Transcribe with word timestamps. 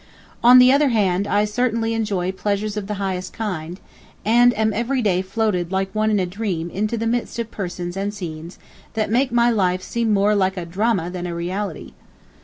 On 0.43 0.57
the 0.57 0.71
other 0.71 0.89
hand 0.89 1.27
I 1.27 1.45
certainly 1.45 1.93
enjoy 1.93 2.31
pleasures 2.31 2.75
of 2.75 2.87
the 2.87 2.95
highest 2.95 3.33
kind, 3.33 3.79
and 4.25 4.51
am 4.57 4.73
every 4.73 4.99
day 4.99 5.21
floated 5.21 5.71
like 5.71 5.93
one 5.93 6.09
in 6.09 6.19
a 6.19 6.25
dream 6.25 6.71
into 6.71 6.97
the 6.97 7.05
midst 7.05 7.37
of 7.37 7.51
persons 7.51 7.95
and 7.95 8.11
scenes 8.11 8.57
that 8.95 9.11
make 9.11 9.31
my 9.31 9.51
life 9.51 9.83
seem 9.83 10.11
more 10.11 10.33
like 10.33 10.57
a 10.57 10.65
drama 10.65 11.11
than 11.11 11.27
a 11.27 11.35
reality. 11.35 11.91